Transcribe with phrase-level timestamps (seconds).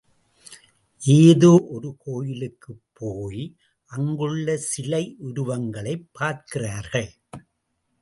[1.01, 3.55] ஏதோ ஒரு கோயிலுக்குப் போய்
[3.91, 7.11] அங்குள்ள சிலை உருவங்களைப் பார்க்கிறார்கள்.